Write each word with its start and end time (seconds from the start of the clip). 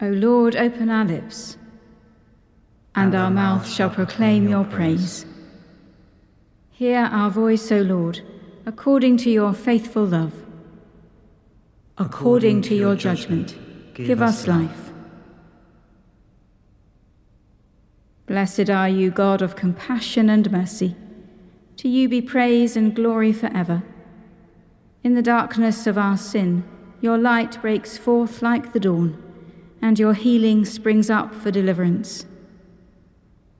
O 0.00 0.08
Lord, 0.08 0.56
open 0.56 0.90
our 0.90 1.04
lips, 1.04 1.56
and 2.96 3.14
our 3.14 3.30
mouth 3.30 3.68
shall 3.68 3.90
proclaim 3.90 4.48
your 4.48 4.64
praise. 4.64 5.24
Hear 6.70 7.08
our 7.12 7.30
voice, 7.30 7.70
O 7.70 7.80
Lord, 7.80 8.20
according 8.66 9.18
to 9.18 9.30
your 9.30 9.52
faithful 9.52 10.04
love. 10.04 10.32
According 11.96 12.62
to 12.62 12.74
your 12.74 12.96
judgment, 12.96 13.56
give 13.94 14.20
us 14.20 14.48
life. 14.48 14.90
Blessed 18.26 18.68
are 18.70 18.88
you, 18.88 19.12
God 19.12 19.42
of 19.42 19.54
compassion 19.54 20.28
and 20.28 20.50
mercy. 20.50 20.96
To 21.76 21.88
you 21.88 22.08
be 22.08 22.20
praise 22.20 22.76
and 22.76 22.96
glory 22.96 23.32
forever. 23.32 23.84
In 25.04 25.14
the 25.14 25.22
darkness 25.22 25.86
of 25.86 25.96
our 25.96 26.16
sin, 26.16 26.64
your 27.00 27.16
light 27.16 27.60
breaks 27.62 27.96
forth 27.96 28.42
like 28.42 28.72
the 28.72 28.80
dawn 28.80 29.23
and 29.84 29.98
your 29.98 30.14
healing 30.14 30.64
springs 30.64 31.10
up 31.10 31.34
for 31.34 31.50
deliverance. 31.50 32.24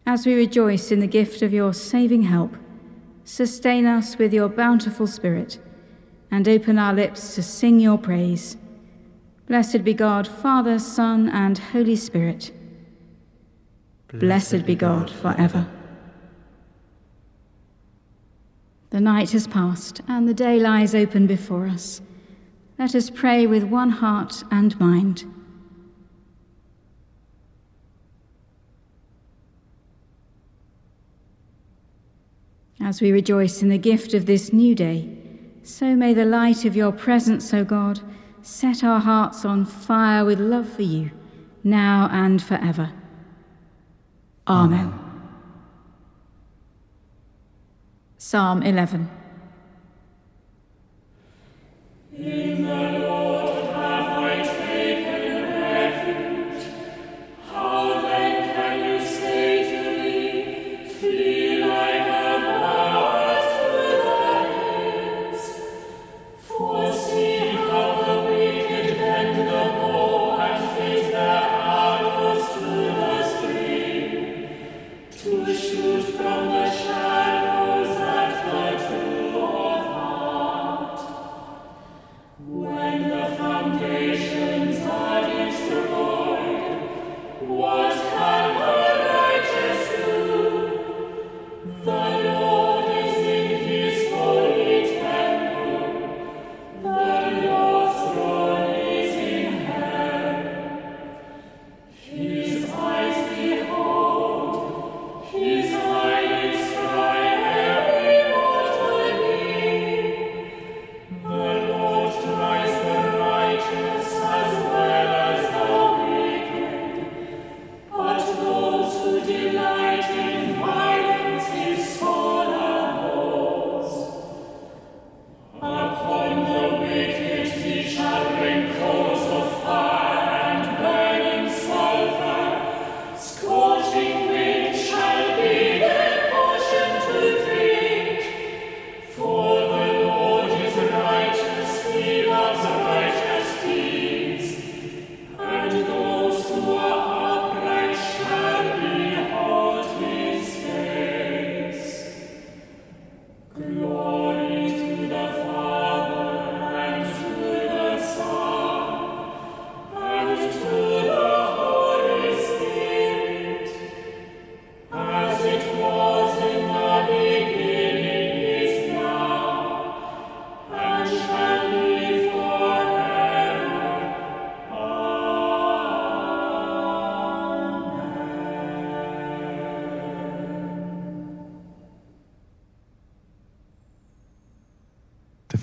As 0.06 0.24
we 0.24 0.32
rejoice 0.34 0.90
in 0.90 1.00
the 1.00 1.06
gift 1.06 1.42
of 1.42 1.52
your 1.52 1.74
saving 1.74 2.22
help, 2.22 2.56
sustain 3.24 3.84
us 3.84 4.16
with 4.16 4.32
your 4.32 4.48
bountiful 4.48 5.06
Spirit, 5.06 5.58
and 6.30 6.48
open 6.48 6.78
our 6.78 6.94
lips 6.94 7.34
to 7.34 7.42
sing 7.42 7.78
your 7.78 7.98
praise. 7.98 8.56
Blessed 9.48 9.84
be 9.84 9.92
God, 9.92 10.26
Father, 10.26 10.78
Son, 10.78 11.28
and 11.28 11.58
Holy 11.58 11.94
Spirit. 11.94 12.52
Blessed 14.08 14.64
be 14.64 14.74
God 14.74 15.10
forever. 15.10 15.66
The 18.88 19.00
night 19.00 19.32
has 19.32 19.46
passed, 19.46 20.00
and 20.08 20.26
the 20.26 20.32
day 20.32 20.58
lies 20.58 20.94
open 20.94 21.26
before 21.26 21.66
us. 21.66 22.00
Let 22.78 22.94
us 22.94 23.10
pray 23.10 23.46
with 23.46 23.64
one 23.64 23.90
heart 23.90 24.42
and 24.50 24.80
mind. 24.80 25.33
As 32.84 33.00
we 33.00 33.12
rejoice 33.12 33.62
in 33.62 33.70
the 33.70 33.78
gift 33.78 34.12
of 34.12 34.26
this 34.26 34.52
new 34.52 34.74
day, 34.74 35.08
so 35.62 35.96
may 35.96 36.12
the 36.12 36.26
light 36.26 36.66
of 36.66 36.76
your 36.76 36.92
presence, 36.92 37.54
O 37.54 37.64
God, 37.64 38.00
set 38.42 38.84
our 38.84 39.00
hearts 39.00 39.42
on 39.46 39.64
fire 39.64 40.22
with 40.22 40.38
love 40.38 40.68
for 40.68 40.82
you, 40.82 41.10
now 41.64 42.10
and 42.12 42.42
forever. 42.42 42.92
Amen. 44.46 44.80
Amen. 44.80 45.00
Psalm 48.18 48.62
11. 48.62 49.08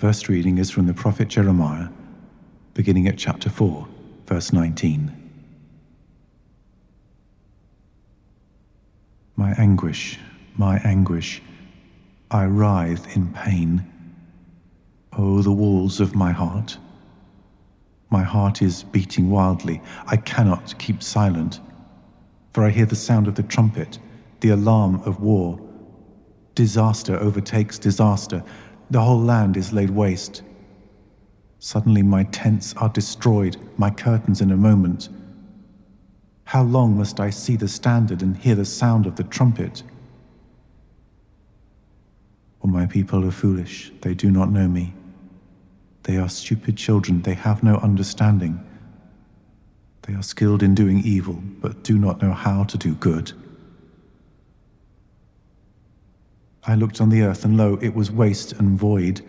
First 0.02 0.28
reading 0.28 0.58
is 0.58 0.72
from 0.72 0.88
the 0.88 0.96
prophet 0.96 1.28
Jeremiah, 1.28 1.88
beginning 2.74 3.08
at 3.08 3.20
chapter 3.20 3.52
4, 3.52 3.88
verse 4.26 4.52
19. 4.52 5.12
My 9.36 9.52
anguish, 9.60 10.18
my 10.58 10.78
anguish, 10.78 11.44
I 12.32 12.46
writhe 12.46 13.16
in 13.16 13.32
pain. 13.32 13.86
Oh, 15.16 15.44
the 15.44 15.52
walls 15.52 16.00
of 16.00 16.16
my 16.16 16.32
heart. 16.32 16.80
My 18.10 18.24
heart 18.24 18.64
is 18.64 18.82
beating 18.82 19.30
wildly. 19.30 19.84
I 20.08 20.18
cannot 20.18 20.80
keep 20.80 21.04
silent, 21.04 21.60
for 22.54 22.64
I 22.64 22.72
hear 22.72 22.88
the 22.88 22.96
sound 22.96 23.28
of 23.28 23.36
the 23.36 23.44
trumpet, 23.44 24.00
the 24.40 24.50
alarm 24.50 25.04
of 25.06 25.22
war. 25.22 25.60
Disaster 26.56 27.20
overtakes 27.20 27.78
disaster. 27.78 28.44
The 28.92 29.02
whole 29.02 29.22
land 29.22 29.56
is 29.56 29.72
laid 29.72 29.90
waste. 29.90 30.44
Suddenly 31.60 32.04
my 32.04 32.24
tents 32.26 32.74
are 32.76 32.90
destroyed, 32.90 33.56
my 33.78 33.90
curtains 33.90 34.42
in 34.42 34.52
a 34.52 34.58
moment. 34.58 35.08
How 36.44 36.64
long 36.64 36.98
must 36.98 37.22
I 37.22 37.30
see 37.30 37.56
the 37.56 37.70
standard 37.70 38.22
and 38.22 38.36
hear 38.36 38.54
the 38.54 38.66
sound 38.66 39.06
of 39.06 39.16
the 39.16 39.24
trumpet? 39.24 39.84
For 42.60 42.68
my 42.68 42.86
people 42.86 43.24
are 43.26 43.32
foolish, 43.32 43.94
they 44.02 44.14
do 44.14 44.30
not 44.30 44.52
know 44.52 44.68
me. 44.68 44.94
They 46.04 46.18
are 46.18 46.28
stupid 46.28 46.76
children, 46.76 47.22
they 47.22 47.36
have 47.36 47.64
no 47.64 47.78
understanding. 47.78 48.60
They 50.02 50.16
are 50.16 50.24
skilled 50.24 50.64
in 50.64 50.76
doing 50.76 51.00
evil, 51.06 51.42
but 51.62 51.84
do 51.84 51.98
not 51.98 52.22
know 52.22 52.34
how 52.34 52.66
to 52.66 52.78
do 52.78 52.96
good. 52.96 53.32
I 56.64 56.76
looked 56.76 57.02
on 57.02 57.10
the 57.10 57.24
earth, 57.24 57.44
and 57.44 57.58
lo, 57.58 57.78
it 57.82 57.96
was 57.96 58.12
waste 58.12 58.54
and 58.54 58.78
void, 58.78 59.22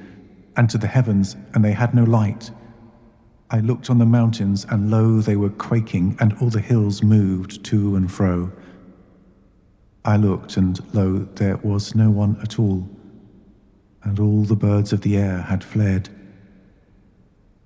and 0.57 0.69
to 0.69 0.79
the 0.79 0.87
heavens, 0.87 1.35
and 1.55 1.65
they 1.65 1.73
had 1.73 1.95
no 1.95 2.05
light. 2.05 2.51
I 3.51 3.61
looked 3.61 3.89
on 3.89 3.99
the 3.99 4.07
mountains, 4.07 4.67
and 4.69 4.91
lo, 4.91 5.21
they 5.21 5.37
were 5.37 5.51
quaking, 5.51 6.17
and 6.21 6.35
all 6.41 6.51
the 6.51 6.61
hills 6.61 7.03
moved 7.03 7.65
to 7.65 7.97
and 7.97 8.11
fro. 8.11 8.53
I 10.05 10.17
looked, 10.17 10.57
and 10.57 10.79
lo, 10.95 11.29
there 11.37 11.57
was 11.59 11.95
no 11.95 12.11
one 12.11 12.39
at 12.43 12.59
all, 12.59 12.89
and 14.03 14.19
all 14.19 14.43
the 14.43 14.57
birds 14.57 14.93
of 14.93 15.01
the 15.01 15.17
air 15.17 15.43
had 15.43 15.65
fled. 15.65 16.11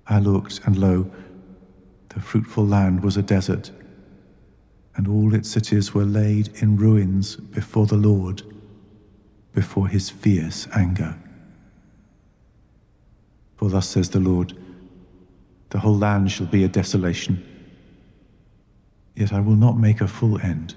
I 0.07 0.19
looked, 0.19 0.61
and 0.65 0.77
lo, 0.77 1.11
The 2.09 2.21
fruitful 2.21 2.65
land 2.65 3.03
was 3.03 3.17
a 3.17 3.21
desert, 3.21 3.71
and 4.95 5.07
all 5.07 5.33
its 5.33 5.49
cities 5.49 5.93
were 5.93 6.05
laid 6.05 6.49
in 6.61 6.77
ruins 6.77 7.35
before 7.35 7.85
the 7.85 7.97
Lord, 7.97 8.43
before 9.57 9.87
his 9.87 10.11
fierce 10.11 10.67
anger. 10.75 11.15
For 13.55 13.71
thus 13.71 13.89
says 13.89 14.11
the 14.11 14.19
Lord 14.19 14.55
The 15.71 15.79
whole 15.79 15.97
land 15.97 16.31
shall 16.31 16.45
be 16.45 16.63
a 16.63 16.67
desolation. 16.67 17.43
Yet 19.15 19.33
I 19.33 19.39
will 19.39 19.55
not 19.55 19.75
make 19.75 19.99
a 19.99 20.07
full 20.07 20.39
end. 20.41 20.75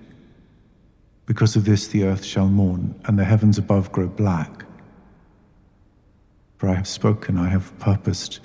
Because 1.26 1.56
of 1.56 1.66
this, 1.66 1.88
the 1.88 2.04
earth 2.04 2.24
shall 2.24 2.48
mourn, 2.48 2.98
and 3.04 3.18
the 3.18 3.24
heavens 3.26 3.58
above 3.58 3.92
grow 3.92 4.08
black. 4.08 4.64
For 6.56 6.70
I 6.70 6.74
have 6.74 6.88
spoken, 6.88 7.36
I 7.36 7.50
have 7.50 7.78
purposed, 7.78 8.40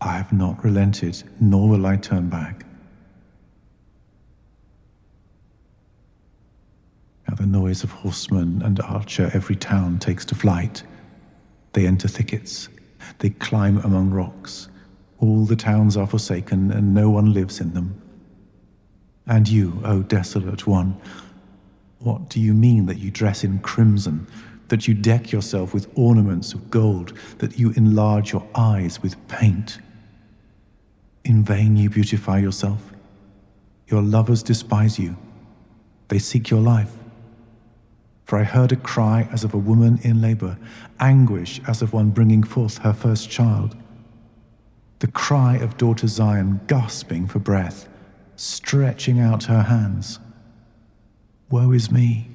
I 0.00 0.12
have 0.16 0.32
not 0.32 0.64
relented, 0.64 1.22
nor 1.38 1.68
will 1.68 1.84
I 1.84 1.96
turn 1.96 2.30
back. 2.30 2.63
At 7.26 7.38
the 7.38 7.46
noise 7.46 7.82
of 7.82 7.90
horseman 7.90 8.62
and 8.62 8.80
archer, 8.80 9.30
every 9.32 9.56
town 9.56 9.98
takes 9.98 10.24
to 10.26 10.34
flight. 10.34 10.82
They 11.72 11.86
enter 11.86 12.08
thickets, 12.08 12.68
they 13.18 13.30
climb 13.30 13.78
among 13.78 14.10
rocks. 14.10 14.68
All 15.18 15.44
the 15.44 15.56
towns 15.56 15.96
are 15.96 16.06
forsaken, 16.06 16.70
and 16.70 16.94
no 16.94 17.10
one 17.10 17.32
lives 17.32 17.60
in 17.60 17.72
them. 17.74 18.00
And 19.26 19.48
you, 19.48 19.80
O 19.84 20.02
desolate 20.02 20.66
one, 20.66 21.00
what 21.98 22.28
do 22.28 22.40
you 22.40 22.52
mean 22.52 22.86
that 22.86 22.98
you 22.98 23.10
dress 23.10 23.42
in 23.42 23.58
crimson, 23.60 24.26
that 24.68 24.86
you 24.86 24.92
deck 24.92 25.32
yourself 25.32 25.72
with 25.72 25.90
ornaments 25.94 26.52
of 26.52 26.70
gold, 26.70 27.16
that 27.38 27.58
you 27.58 27.70
enlarge 27.72 28.32
your 28.32 28.46
eyes 28.54 29.02
with 29.02 29.16
paint? 29.28 29.78
In 31.24 31.42
vain 31.42 31.76
you 31.76 31.88
beautify 31.88 32.38
yourself. 32.38 32.92
Your 33.88 34.02
lovers 34.02 34.42
despise 34.42 34.98
you, 34.98 35.16
they 36.08 36.18
seek 36.18 36.50
your 36.50 36.60
life. 36.60 36.92
For 38.24 38.38
I 38.38 38.44
heard 38.44 38.72
a 38.72 38.76
cry 38.76 39.28
as 39.30 39.44
of 39.44 39.54
a 39.54 39.58
woman 39.58 39.98
in 40.02 40.20
labor, 40.20 40.58
anguish 40.98 41.60
as 41.66 41.82
of 41.82 41.92
one 41.92 42.10
bringing 42.10 42.42
forth 42.42 42.78
her 42.78 42.92
first 42.92 43.30
child. 43.30 43.76
The 45.00 45.08
cry 45.08 45.56
of 45.56 45.76
daughter 45.76 46.06
Zion 46.06 46.60
gasping 46.66 47.26
for 47.26 47.38
breath, 47.38 47.88
stretching 48.36 49.20
out 49.20 49.44
her 49.44 49.62
hands. 49.62 50.18
Woe 51.50 51.72
is 51.72 51.90
me! 51.90 52.30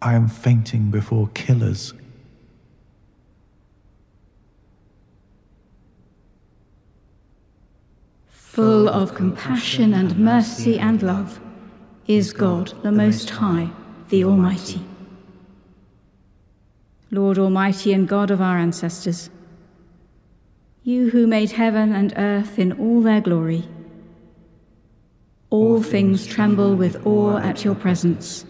I 0.00 0.14
am 0.14 0.26
fainting 0.26 0.90
before 0.90 1.28
killers. 1.28 1.94
Full 8.28 8.88
of 8.88 9.14
compassion 9.14 9.94
and 9.94 10.18
mercy 10.18 10.78
and 10.78 11.02
love 11.02 11.40
is 12.06 12.32
God, 12.32 12.74
the 12.82 12.92
Most 12.92 13.30
High, 13.30 13.70
the 14.12 14.24
Almighty. 14.24 14.78
Lord 17.10 17.38
Almighty 17.38 17.94
and 17.94 18.06
God 18.06 18.30
of 18.30 18.42
our 18.42 18.58
ancestors, 18.58 19.30
you 20.84 21.08
who 21.08 21.26
made 21.26 21.52
heaven 21.52 21.94
and 21.94 22.12
earth 22.18 22.58
in 22.58 22.72
all 22.72 23.00
their 23.00 23.22
glory, 23.22 23.66
all 25.48 25.82
things 25.82 26.26
tremble 26.26 26.76
with 26.76 27.06
awe 27.06 27.38
at 27.38 27.64
your 27.64 27.74
presence, 27.74 28.44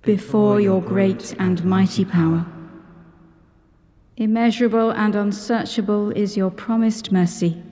before 0.00 0.58
your 0.58 0.80
great 0.80 1.36
and 1.38 1.62
mighty 1.62 2.06
power. 2.06 2.46
Immeasurable 4.16 4.90
and 4.92 5.14
unsearchable 5.14 6.12
is 6.12 6.34
your 6.34 6.50
promised 6.50 7.12
mercy, 7.12 7.62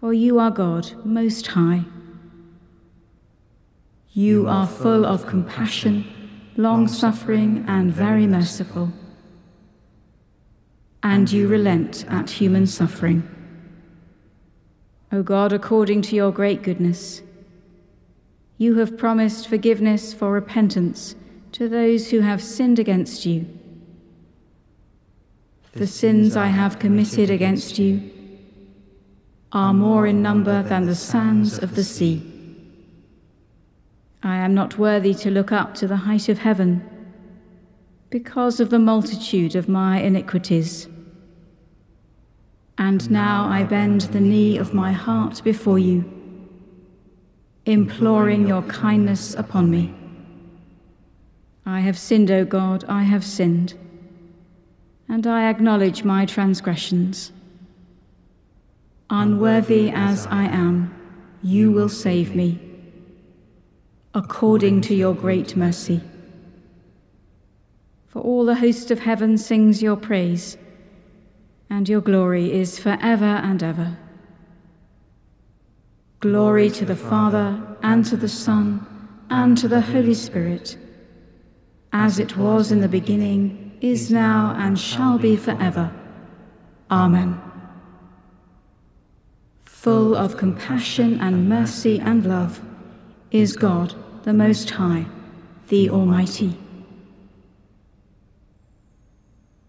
for 0.00 0.12
you 0.12 0.40
are 0.40 0.50
God 0.50 0.90
most 1.04 1.46
high. 1.46 1.84
You 4.18 4.48
are 4.48 4.66
full 4.66 5.04
of 5.04 5.26
compassion, 5.26 6.06
long 6.56 6.88
suffering, 6.88 7.66
and 7.68 7.92
very 7.92 8.26
merciful. 8.26 8.90
And 11.02 11.30
you 11.30 11.48
relent 11.48 12.06
at 12.08 12.30
human 12.30 12.66
suffering. 12.66 13.28
O 15.12 15.22
God, 15.22 15.52
according 15.52 16.00
to 16.00 16.16
your 16.16 16.32
great 16.32 16.62
goodness, 16.62 17.20
you 18.56 18.78
have 18.78 18.96
promised 18.96 19.48
forgiveness 19.48 20.14
for 20.14 20.32
repentance 20.32 21.14
to 21.52 21.68
those 21.68 22.08
who 22.08 22.20
have 22.20 22.42
sinned 22.42 22.78
against 22.78 23.26
you. 23.26 23.46
The 25.74 25.86
sins 25.86 26.38
I 26.38 26.46
have 26.46 26.78
committed 26.78 27.28
against 27.28 27.78
you 27.78 28.10
are 29.52 29.74
more 29.74 30.06
in 30.06 30.22
number 30.22 30.62
than 30.62 30.86
the 30.86 30.94
sands 30.94 31.58
of 31.58 31.74
the 31.74 31.84
sea. 31.84 32.32
I 34.26 34.38
am 34.38 34.54
not 34.54 34.76
worthy 34.76 35.14
to 35.14 35.30
look 35.30 35.52
up 35.52 35.76
to 35.76 35.86
the 35.86 35.98
height 35.98 36.28
of 36.28 36.38
heaven 36.38 36.84
because 38.10 38.58
of 38.58 38.70
the 38.70 38.78
multitude 38.80 39.54
of 39.54 39.68
my 39.68 40.00
iniquities. 40.00 40.88
And 42.76 43.08
now 43.08 43.46
I 43.46 43.62
bend 43.62 44.00
the 44.00 44.20
knee 44.20 44.58
of 44.58 44.74
my 44.74 44.90
heart 44.90 45.44
before 45.44 45.78
you, 45.78 46.04
imploring 47.66 48.48
your 48.48 48.62
kindness 48.62 49.32
upon 49.34 49.70
me. 49.70 49.94
I 51.64 51.78
have 51.78 51.96
sinned, 51.96 52.28
O 52.32 52.44
God, 52.44 52.84
I 52.88 53.04
have 53.04 53.24
sinned, 53.24 53.74
and 55.08 55.24
I 55.24 55.48
acknowledge 55.48 56.02
my 56.02 56.26
transgressions. 56.26 57.30
Unworthy 59.08 59.88
as 59.90 60.26
I 60.26 60.46
am, 60.46 60.92
you 61.44 61.70
will 61.70 61.88
save 61.88 62.34
me, 62.34 62.65
according 64.16 64.80
to 64.80 64.94
your 64.94 65.14
great 65.14 65.54
mercy. 65.56 66.00
For 68.08 68.22
all 68.22 68.46
the 68.46 68.54
host 68.54 68.90
of 68.90 69.00
heaven 69.00 69.36
sings 69.36 69.82
your 69.82 69.96
praise 69.96 70.56
and 71.68 71.86
your 71.86 72.00
glory 72.00 72.50
is 72.50 72.78
for 72.78 72.96
ever 73.02 73.24
and 73.24 73.62
ever. 73.62 73.98
Glory 76.20 76.70
to 76.70 76.86
the 76.86 76.96
Father, 76.96 77.76
and 77.82 78.06
to 78.06 78.16
the 78.16 78.28
Son, 78.28 78.86
and 79.28 79.58
to 79.58 79.68
the 79.68 79.82
Holy 79.82 80.14
Spirit, 80.14 80.78
as 81.92 82.18
it 82.18 82.38
was 82.38 82.72
in 82.72 82.80
the 82.80 82.88
beginning, 82.88 83.76
is 83.82 84.10
now, 84.10 84.56
and 84.58 84.78
shall 84.78 85.18
be 85.18 85.36
forever. 85.36 85.92
Amen. 86.90 87.38
Full 89.66 90.16
of 90.16 90.38
compassion 90.38 91.20
and 91.20 91.50
mercy 91.50 92.00
and 92.00 92.24
love 92.24 92.62
is 93.30 93.56
God, 93.56 93.94
the 94.26 94.32
Most 94.32 94.70
High, 94.70 95.06
the 95.68 95.88
Almighty. 95.88 96.58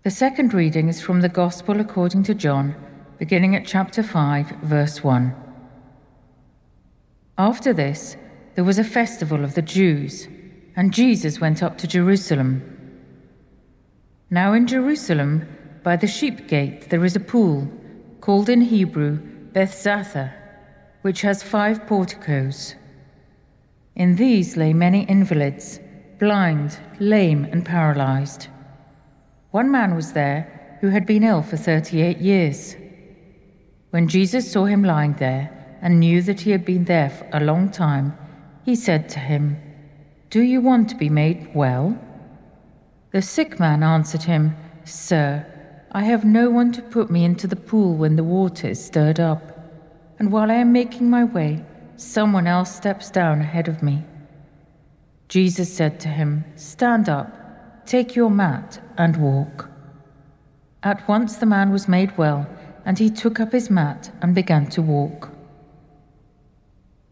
The 0.01 0.09
second 0.09 0.51
reading 0.51 0.89
is 0.89 0.99
from 0.99 1.21
the 1.21 1.29
Gospel 1.29 1.79
according 1.79 2.23
to 2.23 2.33
John, 2.33 2.73
beginning 3.19 3.55
at 3.55 3.67
chapter 3.67 4.01
5, 4.01 4.47
verse 4.63 5.03
1. 5.03 5.35
After 7.37 7.71
this, 7.71 8.17
there 8.55 8.63
was 8.63 8.79
a 8.79 8.83
festival 8.83 9.43
of 9.43 9.53
the 9.53 9.61
Jews, 9.61 10.27
and 10.75 10.91
Jesus 10.91 11.39
went 11.39 11.61
up 11.61 11.77
to 11.77 11.87
Jerusalem. 11.87 12.63
Now 14.31 14.53
in 14.53 14.65
Jerusalem, 14.65 15.47
by 15.83 15.97
the 15.97 16.07
sheep 16.07 16.47
gate, 16.47 16.89
there 16.89 17.05
is 17.05 17.15
a 17.15 17.19
pool, 17.19 17.69
called 18.21 18.49
in 18.49 18.61
Hebrew 18.61 19.19
Bethzatha, 19.53 20.33
which 21.03 21.21
has 21.21 21.43
five 21.43 21.85
porticos. 21.85 22.73
In 23.97 24.15
these 24.15 24.55
lay 24.55 24.73
many 24.73 25.05
invalids, 25.05 25.79
blind, 26.19 26.77
lame, 26.99 27.45
and 27.45 27.65
paralyzed. 27.65 28.47
One 29.49 29.71
man 29.71 29.95
was 29.95 30.13
there 30.13 30.77
who 30.81 30.89
had 30.89 31.07
been 31.07 31.23
ill 31.23 31.41
for 31.41 31.57
38 31.57 32.19
years. 32.19 32.75
When 33.89 34.07
Jesus 34.07 34.51
saw 34.51 34.65
him 34.65 34.83
lying 34.83 35.13
there 35.13 35.49
and 35.81 35.99
knew 35.99 36.21
that 36.21 36.41
he 36.41 36.51
had 36.51 36.63
been 36.63 36.85
there 36.85 37.09
for 37.09 37.27
a 37.33 37.43
long 37.43 37.71
time, 37.71 38.15
he 38.63 38.75
said 38.75 39.09
to 39.09 39.19
him, 39.19 39.57
Do 40.29 40.43
you 40.43 40.61
want 40.61 40.89
to 40.89 40.95
be 40.95 41.09
made 41.09 41.55
well? 41.55 41.97
The 43.13 43.23
sick 43.23 43.59
man 43.59 43.81
answered 43.81 44.21
him, 44.21 44.55
Sir, 44.83 45.43
I 45.91 46.03
have 46.03 46.23
no 46.23 46.51
one 46.51 46.71
to 46.73 46.83
put 46.83 47.09
me 47.09 47.25
into 47.25 47.47
the 47.47 47.55
pool 47.55 47.95
when 47.95 48.15
the 48.15 48.23
water 48.23 48.67
is 48.67 48.85
stirred 48.85 49.19
up, 49.19 49.41
and 50.19 50.31
while 50.31 50.51
I 50.51 50.55
am 50.65 50.71
making 50.71 51.09
my 51.09 51.23
way, 51.23 51.65
someone 51.97 52.47
else 52.47 52.73
steps 52.73 53.11
down 53.11 53.41
ahead 53.41 53.67
of 53.67 53.83
me. 53.83 54.05
Jesus 55.27 55.73
said 55.73 55.99
to 55.99 56.07
him, 56.07 56.45
Stand 56.55 57.09
up 57.09 57.37
Take 57.87 58.17
your 58.17 58.29
mat 58.29 58.81
and 58.97 59.15
walk. 59.15 59.69
At 60.83 61.07
once 61.07 61.37
the 61.37 61.45
man 61.45 61.71
was 61.71 61.87
made 61.87 62.17
well, 62.17 62.45
and 62.83 62.99
he 62.99 63.09
took 63.09 63.39
up 63.39 63.53
his 63.53 63.69
mat 63.69 64.11
and 64.21 64.35
began 64.35 64.65
to 64.71 64.81
walk. 64.81 65.29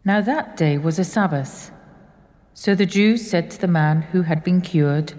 Now 0.04 0.20
that 0.20 0.58
day 0.58 0.78
was 0.78 1.00
a 1.00 1.06
Sabbath. 1.06 1.72
So 2.54 2.76
the 2.76 2.86
Jews 2.86 3.26
said 3.26 3.50
to 3.52 3.62
the 3.62 3.70
man 3.70 4.02
who 4.02 4.24
had 4.24 4.44
been 4.44 4.60
cured, 4.60 5.14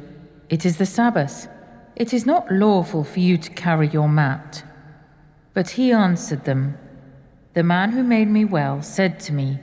It 0.50 0.66
is 0.66 0.76
the 0.76 0.84
Sabbath. 0.84 1.48
It 1.96 2.12
is 2.12 2.26
not 2.26 2.52
lawful 2.52 3.02
for 3.02 3.20
you 3.20 3.38
to 3.38 3.50
carry 3.50 3.88
your 3.88 4.10
mat. 4.10 4.62
But 5.54 5.70
he 5.70 5.90
answered 5.90 6.44
them, 6.44 6.76
the 7.56 7.62
man 7.62 7.92
who 7.92 8.02
made 8.02 8.28
me 8.28 8.44
well 8.44 8.82
said 8.82 9.18
to 9.18 9.32
me, 9.32 9.58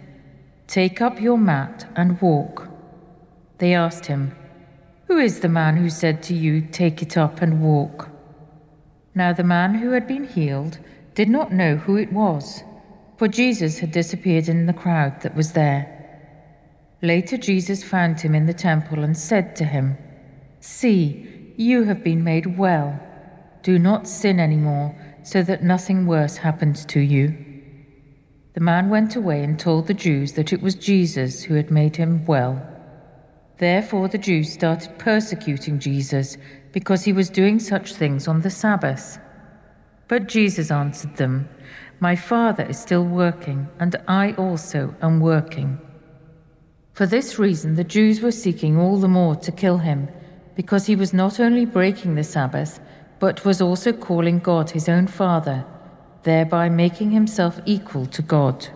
Take 0.66 1.00
up 1.00 1.22
your 1.22 1.38
mat 1.38 1.88
and 1.96 2.20
walk. 2.20 2.68
They 3.60 3.76
asked 3.76 4.08
him, 4.08 4.36
Who 5.06 5.20
is 5.20 5.42
the 5.42 5.48
man 5.48 5.78
who 5.78 5.92
said 5.92 6.24
to 6.24 6.34
you, 6.34 6.62
Take 6.62 7.04
it 7.04 7.18
up 7.18 7.44
and 7.44 7.62
walk? 7.62 8.10
Now 9.14 9.32
the 9.32 9.44
man 9.44 9.76
who 9.76 9.92
had 9.92 10.08
been 10.08 10.26
healed 10.26 10.80
did 11.14 11.30
not 11.30 11.54
know 11.54 11.76
who 11.76 11.96
it 11.96 12.12
was, 12.12 12.64
for 13.18 13.28
Jesus 13.28 13.78
had 13.78 13.92
disappeared 13.92 14.50
in 14.50 14.66
the 14.66 14.74
crowd 14.74 15.22
that 15.22 15.36
was 15.36 15.52
there. 15.52 15.86
Later, 17.04 17.38
Jesus 17.38 17.84
found 17.84 18.22
him 18.22 18.34
in 18.34 18.48
the 18.48 18.56
temple 18.56 19.04
and 19.04 19.16
said 19.16 19.56
to 19.58 19.66
him, 19.66 20.00
See, 20.62 21.54
you 21.58 21.84
have 21.84 22.04
been 22.04 22.24
made 22.24 22.58
well. 22.58 23.00
Do 23.62 23.78
not 23.78 24.08
sin 24.08 24.40
any 24.40 24.56
more, 24.56 24.96
so 25.22 25.44
that 25.44 25.64
nothing 25.64 26.08
worse 26.08 26.38
happens 26.38 26.86
to 26.86 27.00
you. 27.00 27.53
The 28.54 28.60
man 28.60 28.90
went 28.90 29.16
away 29.16 29.44
and 29.44 29.60
told 29.60 29.88
the 29.88 29.94
Jews 29.94 30.34
that 30.34 30.54
it 30.54 30.62
was 30.62 30.76
Jesus 30.76 31.44
who 31.44 31.56
had 31.56 31.72
made 31.72 31.96
him 31.96 32.24
well. 32.26 32.62
Therefore, 33.58 34.08
the 34.08 34.18
Jews 34.18 34.52
started 34.52 34.98
persecuting 35.00 35.80
Jesus 35.80 36.38
because 36.72 37.04
he 37.04 37.14
was 37.14 37.30
doing 37.30 37.60
such 37.60 37.96
things 37.96 38.28
on 38.28 38.42
the 38.42 38.50
Sabbath. 38.50 39.20
But 40.08 40.28
Jesus 40.28 40.70
answered 40.70 41.16
them, 41.16 41.50
My 42.00 42.16
Father 42.16 42.64
is 42.64 42.78
still 42.78 43.06
working, 43.06 43.68
and 43.80 43.96
I 44.08 44.34
also 44.34 44.94
am 45.02 45.20
working. 45.20 45.80
For 46.94 47.08
this 47.08 47.40
reason, 47.40 47.74
the 47.74 47.84
Jews 47.84 48.22
were 48.22 48.32
seeking 48.32 48.78
all 48.78 48.98
the 48.98 49.08
more 49.08 49.36
to 49.38 49.52
kill 49.52 49.80
him, 49.80 50.10
because 50.56 50.86
he 50.86 50.96
was 50.96 51.14
not 51.14 51.40
only 51.40 51.66
breaking 51.66 52.14
the 52.14 52.24
Sabbath, 52.24 52.80
but 53.20 53.46
was 53.46 53.62
also 53.62 53.92
calling 53.92 54.38
God 54.40 54.70
his 54.70 54.88
own 54.88 55.08
Father, 55.08 55.66
thereby 56.24 56.70
making 56.70 57.12
himself 57.12 57.60
equal 57.66 58.06
to 58.08 58.22
God. 58.22 58.68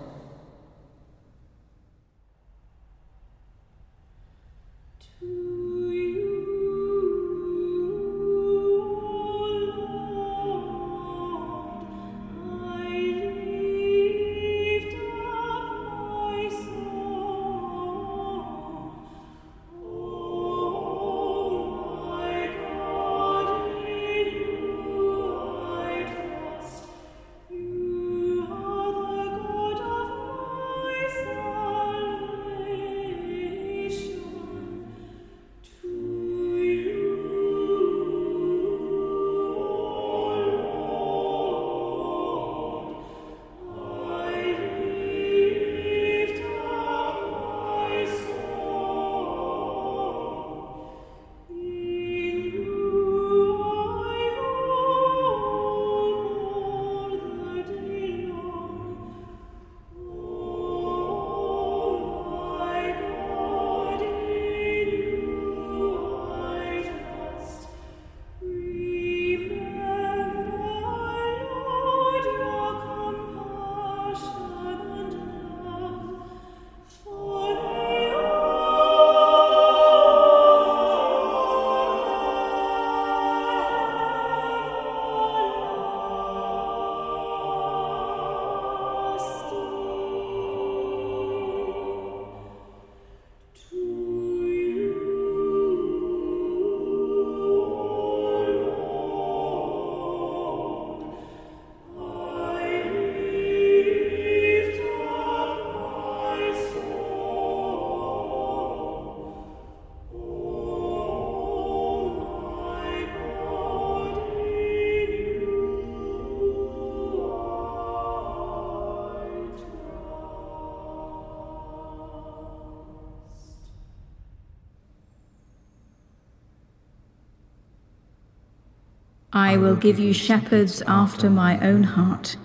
I 129.33 129.57
will 129.57 129.75
give 129.75 129.99
you 129.99 130.13
shepherds 130.13 130.81
after 130.87 131.29
my 131.29 131.59
own 131.59 131.83
heart, 131.83 132.37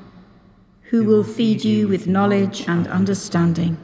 who 0.90 1.04
will 1.04 1.22
feed 1.22 1.64
you 1.64 1.86
with 1.86 2.08
knowledge 2.08 2.68
and 2.68 2.88
understanding. 2.88 3.76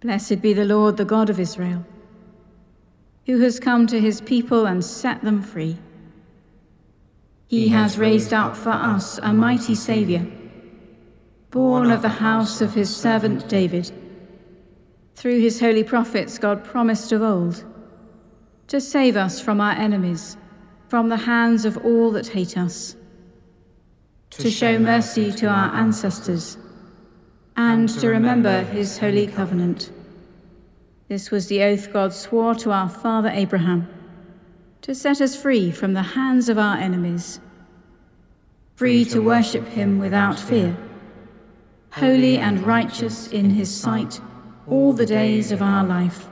Blessed 0.00 0.40
be 0.40 0.52
the 0.52 0.64
Lord, 0.64 0.96
the 0.96 1.04
God 1.04 1.28
of 1.28 1.40
Israel, 1.40 1.84
who 3.26 3.40
has 3.40 3.58
come 3.58 3.86
to 3.88 4.00
his 4.00 4.20
people 4.20 4.64
and 4.64 4.84
set 4.84 5.22
them 5.22 5.42
free. 5.42 5.76
He 7.48 7.68
has 7.68 7.98
raised 7.98 8.32
up 8.32 8.56
for 8.56 8.70
us 8.70 9.18
a 9.20 9.32
mighty 9.32 9.74
Saviour, 9.74 10.24
born 11.50 11.90
of 11.90 12.00
the 12.00 12.08
house 12.08 12.60
of 12.60 12.74
his 12.74 12.94
servant 12.94 13.48
David. 13.48 13.90
Through 15.16 15.40
his 15.40 15.58
holy 15.58 15.82
prophets, 15.82 16.38
God 16.38 16.64
promised 16.64 17.10
of 17.10 17.22
old 17.22 17.64
to 18.68 18.80
save 18.80 19.16
us 19.16 19.40
from 19.40 19.60
our 19.60 19.72
enemies 19.72 20.36
from 20.90 21.08
the 21.08 21.16
hands 21.16 21.64
of 21.64 21.76
all 21.84 22.10
that 22.10 22.26
hate 22.26 22.58
us, 22.58 22.96
to 24.30 24.50
show 24.50 24.76
mercy 24.76 25.30
to 25.30 25.46
our 25.46 25.72
ancestors, 25.76 26.58
and 27.56 27.88
to 27.88 28.08
remember 28.08 28.62
his 28.64 28.98
holy 28.98 29.28
covenant. 29.28 29.92
This 31.06 31.30
was 31.30 31.46
the 31.46 31.62
oath 31.62 31.92
God 31.92 32.12
swore 32.12 32.56
to 32.56 32.72
our 32.72 32.88
father 32.88 33.28
Abraham, 33.28 33.88
to 34.82 34.92
set 34.92 35.20
us 35.20 35.40
free 35.40 35.70
from 35.70 35.92
the 35.92 36.02
hands 36.02 36.48
of 36.48 36.58
our 36.58 36.76
enemies, 36.76 37.38
free 38.74 39.04
to 39.04 39.20
worship 39.20 39.68
him 39.68 40.00
without 40.00 40.40
fear, 40.40 40.76
holy 41.92 42.36
and 42.36 42.66
righteous 42.66 43.28
in 43.28 43.50
his 43.50 43.72
sight 43.72 44.20
all 44.66 44.92
the 44.92 45.06
days 45.06 45.52
of 45.52 45.62
our 45.62 45.84
life. 45.84 46.26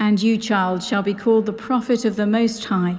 And 0.00 0.20
you, 0.20 0.38
child, 0.38 0.82
shall 0.82 1.04
be 1.04 1.14
called 1.14 1.46
the 1.46 1.52
prophet 1.52 2.04
of 2.04 2.16
the 2.16 2.26
Most 2.26 2.64
High 2.64 2.98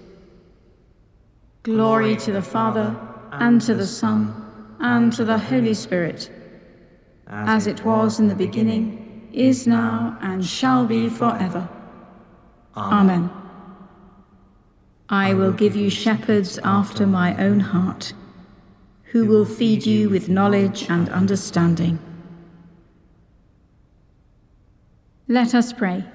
Glory 1.63 2.15
to 2.15 2.31
the 2.31 2.41
Father, 2.41 2.95
and 3.31 3.61
to 3.61 3.75
the 3.75 3.85
Son, 3.85 4.75
and 4.79 5.13
to 5.13 5.23
the 5.23 5.37
Holy 5.37 5.75
Spirit, 5.75 6.31
as 7.27 7.67
it 7.67 7.85
was 7.85 8.19
in 8.19 8.27
the 8.27 8.35
beginning, 8.35 9.29
is 9.31 9.67
now, 9.67 10.17
and 10.21 10.43
shall 10.43 10.87
be 10.87 11.07
forever. 11.07 11.69
Amen. 12.75 13.29
I 15.07 15.35
will 15.35 15.51
give 15.51 15.75
you 15.75 15.91
shepherds 15.91 16.57
after 16.63 17.05
my 17.05 17.37
own 17.37 17.59
heart, 17.59 18.13
who 19.11 19.27
will 19.27 19.45
feed 19.45 19.85
you 19.85 20.09
with 20.09 20.29
knowledge 20.29 20.89
and 20.89 21.09
understanding. 21.09 21.99
Let 25.27 25.53
us 25.53 25.73
pray. 25.73 26.05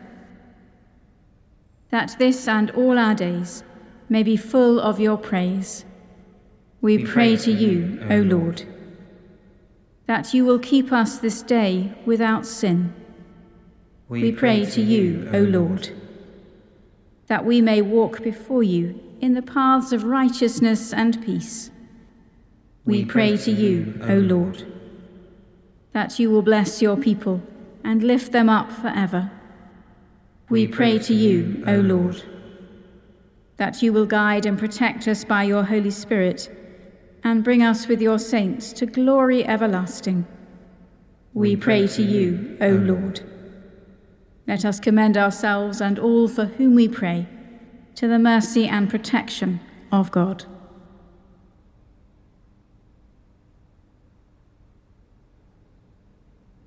That 1.90 2.16
this 2.18 2.48
and 2.48 2.72
all 2.72 2.98
our 2.98 3.14
days 3.14 3.62
may 4.08 4.22
be 4.22 4.36
full 4.36 4.80
of 4.80 5.00
your 5.00 5.16
praise. 5.16 5.84
We, 6.80 7.04
pray, 7.04 7.36
to 7.36 7.50
you, 7.50 8.00
O 8.10 8.18
Lord, 8.18 8.64
that 10.06 10.32
you 10.34 10.44
will 10.44 10.58
keep 10.58 10.92
us 10.92 11.18
this 11.18 11.42
day 11.42 11.92
without 12.04 12.46
sin. 12.46 12.94
We, 14.08 14.30
pray, 14.30 14.64
to 14.66 14.80
you, 14.80 15.28
O 15.32 15.40
Lord, 15.40 15.90
that 17.26 17.44
we 17.44 17.60
may 17.60 17.82
walk 17.82 18.22
before 18.22 18.62
you 18.62 19.00
in 19.20 19.34
the 19.34 19.42
paths 19.42 19.92
of 19.92 20.04
righteousness 20.04 20.92
and 20.92 21.24
peace. 21.24 21.70
We 22.84 23.04
pray 23.04 23.36
to 23.38 23.50
you, 23.50 23.98
O 24.04 24.14
Lord, 24.14 24.64
that 25.92 26.20
you 26.20 26.30
will 26.30 26.42
bless 26.42 26.80
your 26.80 26.96
people 26.96 27.42
and 27.82 28.02
lift 28.02 28.30
them 28.30 28.48
up 28.48 28.70
forever. 28.70 29.32
We 30.48 30.68
pray 30.68 31.00
to 31.00 31.14
you, 31.14 31.64
O 31.66 31.80
Lord, 31.80 32.22
that 33.56 33.82
you 33.82 33.92
will 33.92 34.06
guide 34.06 34.46
and 34.46 34.58
protect 34.58 35.08
us 35.08 35.24
by 35.24 35.42
your 35.42 35.64
Holy 35.64 35.90
Spirit 35.90 36.50
and 37.24 37.42
bring 37.42 37.62
us 37.62 37.88
with 37.88 38.00
your 38.00 38.18
saints 38.18 38.72
to 38.74 38.86
glory 38.86 39.44
everlasting. 39.44 40.26
We 41.34 41.56
pray 41.56 41.86
to 41.88 42.02
you, 42.02 42.56
O 42.60 42.68
Lord. 42.68 43.20
Let 44.46 44.64
us 44.64 44.78
commend 44.78 45.16
ourselves 45.16 45.80
and 45.80 45.98
all 45.98 46.28
for 46.28 46.46
whom 46.46 46.74
we 46.74 46.88
pray 46.88 47.26
to 47.96 48.06
the 48.06 48.18
mercy 48.18 48.68
and 48.68 48.88
protection 48.88 49.60
of 49.90 50.10
God. 50.10 50.44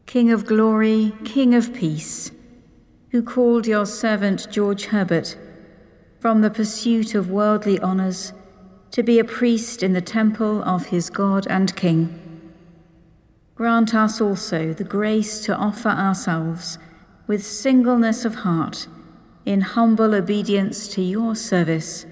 King 0.05 0.31
of 0.31 0.45
glory, 0.45 1.13
King 1.23 1.53
of 1.53 1.71
peace, 1.71 2.31
who 3.11 3.21
called 3.21 3.67
your 3.67 3.85
servant 3.85 4.47
George 4.51 4.85
Herbert 4.85 5.37
from 6.19 6.41
the 6.41 6.49
pursuit 6.49 7.15
of 7.15 7.29
worldly 7.29 7.79
honours 7.79 8.33
to 8.91 9.03
be 9.03 9.19
a 9.19 9.23
priest 9.23 9.83
in 9.83 9.93
the 9.93 10.01
temple 10.01 10.63
of 10.63 10.87
his 10.87 11.09
God 11.09 11.47
and 11.49 11.75
King. 11.75 12.19
Grant 13.55 13.93
us 13.93 14.19
also 14.19 14.73
the 14.73 14.83
grace 14.83 15.43
to 15.45 15.55
offer 15.55 15.89
ourselves 15.89 16.77
with 17.27 17.45
singleness 17.45 18.25
of 18.25 18.35
heart 18.35 18.87
in 19.45 19.61
humble 19.61 20.13
obedience 20.15 20.87
to 20.89 21.01
your 21.01 21.35
service, 21.35 22.05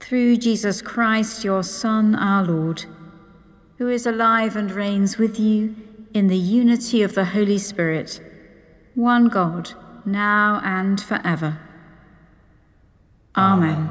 through 0.00 0.36
Jesus 0.36 0.82
Christ, 0.82 1.44
your 1.44 1.62
Son, 1.62 2.14
our 2.14 2.44
Lord, 2.44 2.84
who 3.78 3.88
is 3.88 4.06
alive 4.06 4.56
and 4.56 4.70
reigns 4.70 5.18
with 5.18 5.38
you 5.38 5.74
in 6.14 6.26
the 6.26 6.36
unity 6.36 7.02
of 7.02 7.14
the 7.14 7.24
Holy 7.24 7.58
Spirit, 7.58 8.20
one 8.94 9.28
God, 9.28 9.70
now 10.04 10.60
and 10.64 11.00
forever. 11.00 11.58
Amen. 13.36 13.90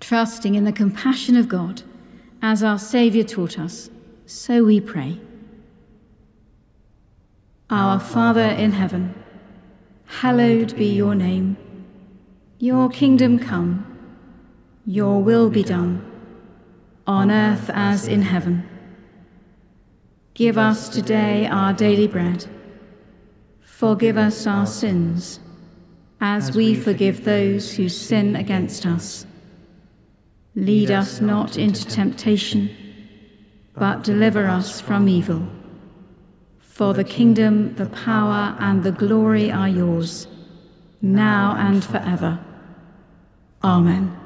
Trusting 0.00 0.54
in 0.54 0.64
the 0.64 0.72
compassion 0.72 1.36
of 1.36 1.48
God, 1.48 1.82
as 2.42 2.62
our 2.62 2.78
Saviour 2.78 3.24
taught 3.24 3.58
us, 3.58 3.90
so 4.26 4.64
we 4.64 4.80
pray. 4.80 5.20
Our 7.70 7.98
Father 7.98 8.40
in 8.40 8.72
heaven, 8.72 9.14
hallowed 10.06 10.76
be 10.76 10.86
your 10.86 11.14
name. 11.14 11.56
Your 12.58 12.88
kingdom 12.88 13.38
come, 13.38 13.84
your 14.86 15.22
will 15.22 15.50
be 15.50 15.62
done, 15.62 16.04
on 17.06 17.30
earth 17.30 17.70
as 17.74 18.06
in 18.06 18.22
heaven. 18.22 18.68
Give 20.34 20.58
us 20.58 20.88
today 20.88 21.46
our 21.46 21.72
daily 21.72 22.06
bread. 22.06 22.46
Forgive 23.60 24.16
us 24.16 24.46
our 24.46 24.66
sins, 24.66 25.40
as 26.20 26.56
we 26.56 26.74
forgive 26.74 27.24
those 27.24 27.74
who 27.74 27.88
sin 27.88 28.36
against 28.36 28.86
us. 28.86 29.26
Lead 30.54 30.90
us 30.90 31.20
not 31.20 31.58
into 31.58 31.84
temptation, 31.86 32.70
but 33.74 34.02
deliver 34.02 34.46
us 34.46 34.80
from 34.80 35.08
evil. 35.08 35.46
For 36.58 36.94
the 36.94 37.04
kingdom, 37.04 37.74
the 37.74 37.86
power, 37.86 38.56
and 38.58 38.82
the 38.82 38.92
glory 38.92 39.50
are 39.50 39.68
yours, 39.68 40.28
now 41.02 41.54
and 41.58 41.84
forever. 41.84 42.38
Amen. 43.62 44.16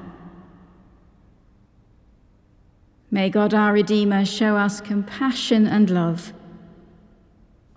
May 3.10 3.28
God 3.28 3.52
our 3.52 3.72
Redeemer 3.72 4.24
show 4.24 4.56
us 4.56 4.80
compassion 4.80 5.66
and 5.66 5.90
love. 5.90 6.32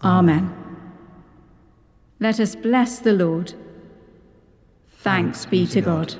Amen. 0.03 0.53
Let 2.19 2.39
us 2.39 2.55
bless 2.55 2.99
the 2.99 3.13
Lord. 3.13 3.53
Thanks 5.03 5.45
be 5.45 5.67
to 5.67 5.81
God. 5.81 6.15